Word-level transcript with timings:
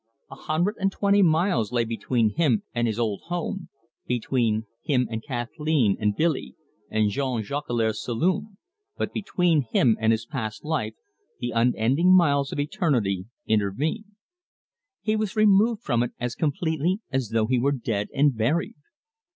A 0.31 0.35
hundred 0.35 0.77
and 0.79 0.91
twenty 0.91 1.21
miles 1.21 1.71
lay 1.71 1.85
between 1.85 2.31
him 2.31 2.63
and 2.73 2.87
his 2.87 2.97
old 2.97 3.21
home, 3.25 3.69
between 4.07 4.65
him 4.81 5.07
and 5.11 5.21
Kathleen 5.23 5.95
and 5.99 6.15
Billy 6.15 6.55
and 6.89 7.11
Jean 7.11 7.43
Jolicoeur's 7.43 8.01
saloon, 8.03 8.57
but 8.97 9.13
between 9.13 9.61
him 9.69 9.95
and 9.99 10.11
his 10.11 10.25
past 10.25 10.63
life 10.65 10.95
the 11.39 11.51
unending 11.51 12.15
miles 12.15 12.51
of 12.51 12.59
eternity 12.59 13.25
intervened. 13.45 14.13
He 15.03 15.15
was 15.15 15.35
removed 15.35 15.83
from 15.83 16.01
it 16.01 16.13
as 16.19 16.33
completely 16.33 17.01
as 17.11 17.29
though 17.29 17.45
he 17.45 17.59
were 17.59 17.71
dead 17.71 18.07
and 18.11 18.35
buried. 18.35 18.73